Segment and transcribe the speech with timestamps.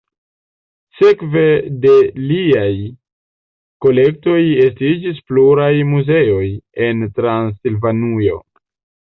[0.99, 1.43] Sekve
[1.83, 1.91] de
[2.29, 2.71] liaj
[3.87, 6.49] kolektoj estiĝis pluraj muzeoj
[6.89, 8.43] en Transilvanujo.